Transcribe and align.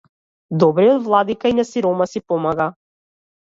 Добриот 0.63 1.03
владика 1.03 1.51
и 1.51 1.59
на 1.59 1.67
сиромаси 1.73 2.23
помага. 2.33 2.69